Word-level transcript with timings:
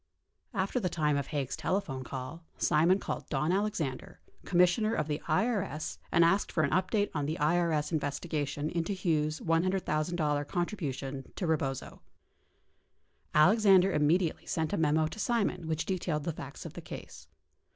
After 0.55 0.79
the 0.79 0.89
time 0.89 1.15
of 1.15 1.27
Haig's 1.27 1.55
telephone 1.55 2.03
call, 2.03 2.43
Simon 2.57 2.97
called 2.97 3.29
Don 3.29 3.51
Alexander, 3.51 4.19
Com 4.45 4.57
missioner 4.59 4.95
of 4.95 5.07
the 5.07 5.21
IES 5.29 5.99
and 6.11 6.25
asked 6.25 6.51
for 6.51 6.63
an 6.63 6.71
update 6.71 7.11
on 7.13 7.27
the 7.27 7.37
IES 7.37 7.91
investiga 7.91 8.47
tion 8.47 8.71
into 8.71 8.93
the 8.93 8.99
Hughes 8.99 9.41
$100,000 9.41 10.47
contribution 10.47 11.31
to 11.35 11.45
Eebozo. 11.45 11.99
Alexander 13.35 13.91
im 13.91 14.07
mediately 14.07 14.47
sent 14.47 14.73
a 14.73 14.77
memo 14.77 15.05
to 15.05 15.19
Simon 15.19 15.67
which 15.67 15.85
detailed 15.85 16.23
the 16.23 16.33
facts 16.33 16.65
of 16.65 16.73
the 16.73 16.81
case. 16.81 17.27